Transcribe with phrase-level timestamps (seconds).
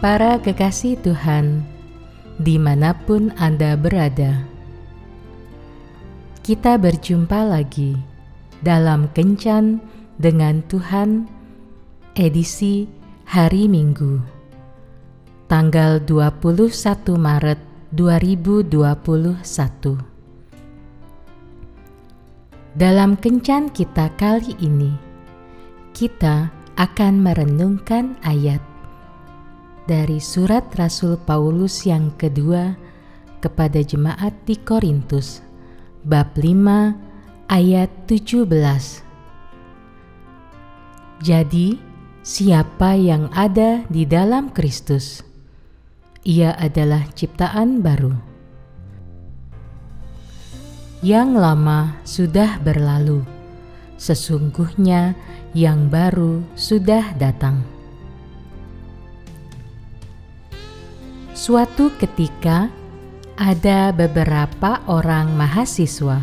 [0.00, 1.60] Para kekasih Tuhan,
[2.40, 4.48] di mana pun Anda berada,
[6.40, 8.00] kita berjumpa lagi
[8.64, 9.76] dalam Kencan
[10.16, 11.28] dengan Tuhan,
[12.16, 12.88] edisi
[13.28, 14.24] hari Minggu,
[15.52, 17.60] tanggal 21 Maret
[17.92, 18.72] 2021.
[22.72, 24.96] Dalam kencan kita kali ini,
[25.92, 26.48] kita
[26.80, 28.69] akan merenungkan ayat
[29.90, 32.78] dari surat Rasul Paulus yang kedua
[33.42, 35.42] kepada jemaat di Korintus,
[36.06, 38.46] bab 5 ayat 17.
[41.26, 41.74] Jadi,
[42.22, 45.26] siapa yang ada di dalam Kristus,
[46.22, 48.14] ia adalah ciptaan baru
[51.00, 53.24] yang lama sudah berlalu,
[53.96, 55.16] sesungguhnya
[55.56, 57.79] yang baru sudah datang.
[61.50, 62.70] Suatu ketika,
[63.34, 66.22] ada beberapa orang mahasiswa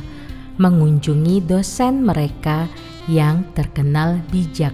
[0.56, 2.72] mengunjungi dosen mereka
[3.12, 4.72] yang terkenal bijak.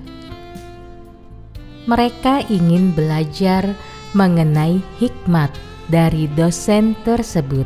[1.90, 3.74] Mereka ingin belajar
[4.14, 5.50] mengenai hikmat
[5.90, 7.66] dari dosen tersebut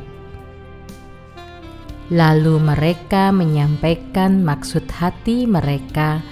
[2.08, 6.24] Lalu mereka menyampaikan maksud hati mereka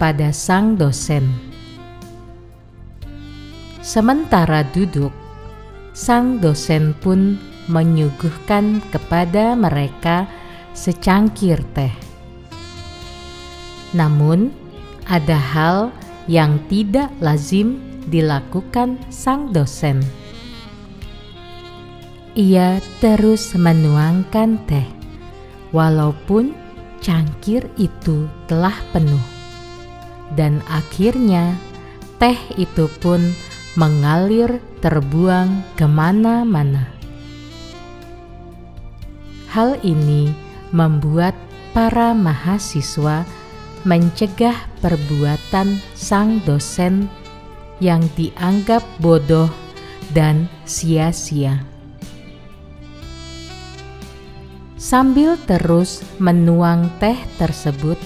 [0.00, 1.28] pada sang dosen.
[3.84, 5.19] Sementara duduk,
[5.92, 7.38] sang dosen pun
[7.70, 10.26] menyuguhkan kepada mereka
[10.74, 11.92] secangkir teh.
[13.94, 14.54] Namun,
[15.10, 15.90] ada hal
[16.30, 20.02] yang tidak lazim dilakukan sang dosen.
[22.38, 24.86] Ia terus menuangkan teh
[25.74, 26.54] walaupun
[27.02, 29.22] cangkir itu telah penuh.
[30.38, 31.58] Dan akhirnya
[32.22, 33.34] teh itu pun
[33.78, 36.90] mengalir terbuang ke mana-mana.
[39.50, 40.30] Hal ini
[40.70, 41.34] membuat
[41.74, 43.26] para mahasiswa
[43.82, 47.10] mencegah perbuatan sang dosen
[47.80, 49.48] yang dianggap bodoh
[50.12, 51.64] dan sia-sia.
[54.80, 58.00] Sambil terus menuang teh tersebut,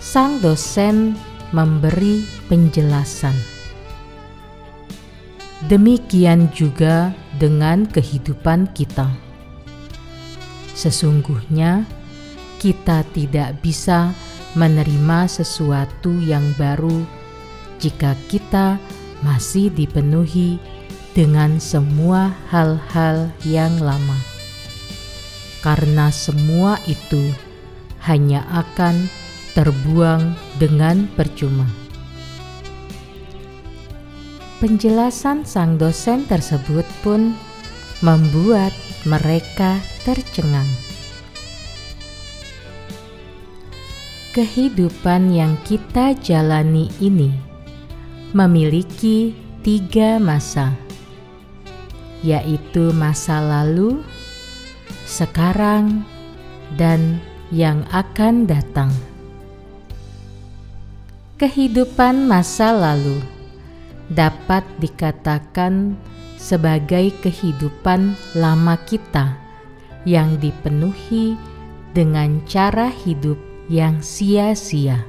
[0.00, 1.14] sang dosen
[1.52, 3.57] memberi penjelasan.
[5.68, 9.12] Demikian juga dengan kehidupan kita.
[10.72, 11.84] Sesungguhnya,
[12.56, 14.16] kita tidak bisa
[14.56, 17.04] menerima sesuatu yang baru
[17.78, 18.80] jika kita
[19.20, 20.56] masih dipenuhi
[21.12, 24.16] dengan semua hal-hal yang lama
[25.60, 27.34] karena semua itu
[28.06, 29.10] hanya akan
[29.52, 31.66] terbuang dengan percuma.
[34.58, 37.30] Penjelasan sang dosen tersebut pun
[38.02, 38.74] membuat
[39.06, 40.66] mereka tercengang.
[44.34, 47.30] Kehidupan yang kita jalani ini
[48.34, 49.30] memiliki
[49.62, 50.74] tiga masa,
[52.26, 54.02] yaitu masa lalu,
[55.06, 56.02] sekarang,
[56.74, 57.22] dan
[57.54, 58.90] yang akan datang.
[61.38, 63.37] Kehidupan masa lalu
[64.12, 65.96] dapat dikatakan
[66.38, 69.36] sebagai kehidupan lama kita
[70.08, 71.36] yang dipenuhi
[71.92, 73.36] dengan cara hidup
[73.68, 75.04] yang sia-sia.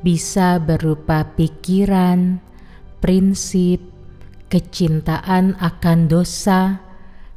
[0.00, 2.40] Bisa berupa pikiran,
[3.00, 3.80] prinsip,
[4.48, 6.80] kecintaan akan dosa,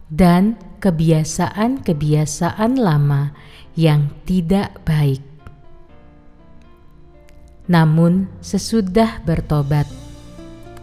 [0.07, 3.35] dan kebiasaan-kebiasaan lama
[3.75, 5.26] yang tidak baik.
[7.67, 9.87] Namun, sesudah bertobat,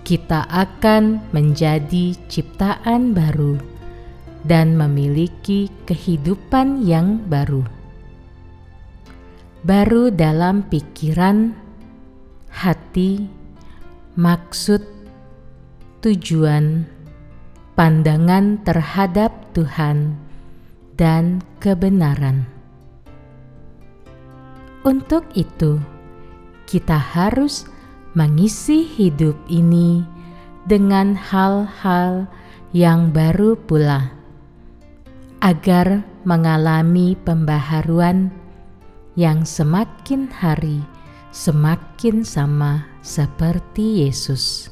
[0.04, 3.56] kita akan menjadi ciptaan baru
[4.44, 7.64] dan memiliki kehidupan yang baru.
[9.64, 11.56] Baru dalam pikiran,
[12.52, 13.24] hati,
[14.20, 14.84] maksud,
[16.04, 16.84] tujuan,
[17.72, 20.20] pandangan terhadap Tuhan
[21.00, 22.44] dan kebenaran.
[24.84, 25.80] Untuk itu,
[26.64, 27.68] kita harus
[28.14, 30.04] mengisi hidup ini
[30.64, 32.26] dengan hal-hal
[32.72, 34.10] yang baru pula,
[35.44, 38.32] agar mengalami pembaharuan
[39.14, 40.82] yang semakin hari
[41.34, 44.70] semakin sama seperti Yesus.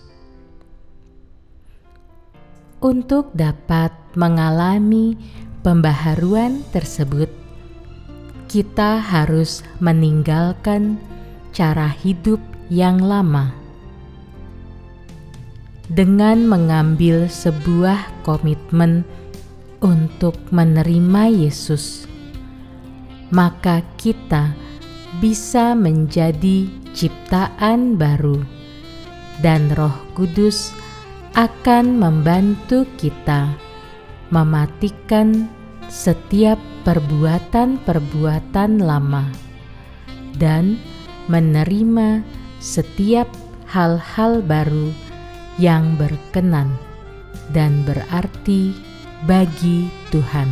[2.78, 5.18] Untuk dapat mengalami
[5.66, 7.26] pembaharuan tersebut,
[8.46, 11.02] kita harus meninggalkan
[11.52, 12.40] cara hidup
[12.72, 13.62] yang lama.
[15.92, 19.04] dengan mengambil sebuah komitmen
[19.84, 22.08] untuk menerima Yesus,
[23.28, 24.56] maka kita
[25.20, 26.64] bisa menjadi
[26.96, 28.40] ciptaan baru,
[29.44, 30.72] dan Roh Kudus
[31.36, 33.52] akan membantu kita
[34.32, 35.44] mematikan
[35.92, 36.56] setiap
[36.88, 39.28] perbuatan-perbuatan lama
[40.40, 40.80] dan
[41.28, 42.22] menerima
[42.62, 43.28] setiap
[43.66, 44.90] hal-hal baru
[45.60, 46.72] yang berkenan
[47.52, 48.72] dan berarti
[49.28, 50.48] bagi Tuhan.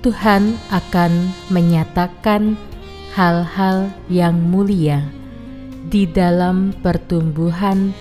[0.00, 1.12] Tuhan akan
[1.52, 2.56] menyatakan
[3.12, 5.04] hal-hal yang mulia
[5.92, 7.92] di dalam pertumbuhan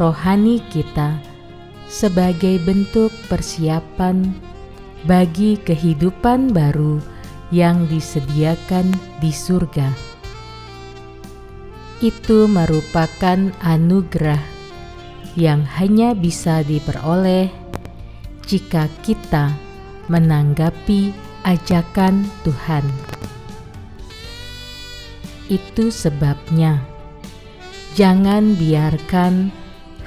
[0.00, 1.20] rohani kita
[1.92, 4.32] sebagai bentuk persiapan
[5.04, 7.04] bagi kehidupan baru
[7.52, 8.88] yang disediakan
[9.20, 9.92] di surga.
[12.00, 14.40] Itu merupakan anugerah
[15.36, 17.52] yang hanya bisa diperoleh
[18.48, 19.54] jika kita
[20.10, 21.14] menanggapi
[21.46, 22.82] ajakan Tuhan.
[25.46, 26.80] Itu sebabnya,
[27.92, 29.52] jangan biarkan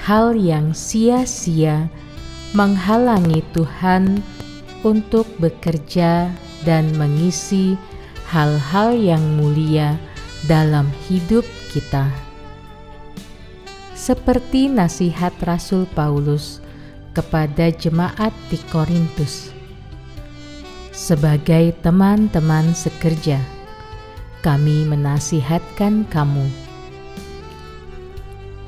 [0.01, 1.88] hal yang sia-sia
[2.57, 4.19] menghalangi Tuhan
[4.81, 6.30] untuk bekerja
[6.65, 7.77] dan mengisi
[8.27, 9.95] hal-hal yang mulia
[10.50, 12.09] dalam hidup kita.
[13.95, 16.59] Seperti nasihat Rasul Paulus
[17.15, 19.56] kepada jemaat di Korintus.
[20.91, 23.39] Sebagai teman-teman sekerja,
[24.44, 26.65] kami menasihatkan kamu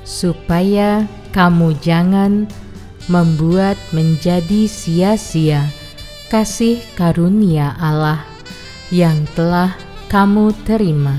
[0.08, 1.04] supaya
[1.36, 2.48] kamu jangan
[3.12, 5.68] membuat menjadi sia-sia
[6.28, 8.20] kasih karunia Allah
[8.92, 9.72] yang telah
[10.12, 11.16] kamu terima.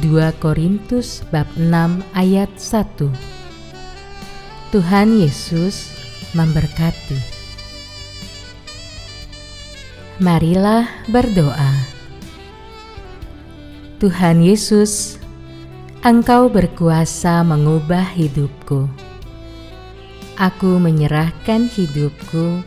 [0.00, 5.92] 2 Korintus bab 6 ayat 1 Tuhan Yesus
[6.32, 7.20] memberkati.
[10.16, 11.72] Marilah berdoa.
[14.00, 15.20] Tuhan Yesus,
[16.00, 18.88] Engkau berkuasa mengubah hidupku.
[20.40, 22.64] Aku menyerahkan hidupku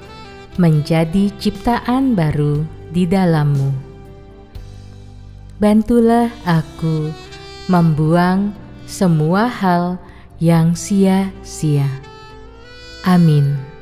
[0.58, 2.62] menjadi ciptaan baru
[2.94, 3.74] di dalammu.
[5.58, 7.10] Bantulah aku
[7.72, 8.54] membuang
[8.84, 9.98] semua hal
[10.38, 11.88] yang sia-sia.
[13.08, 13.73] Amin.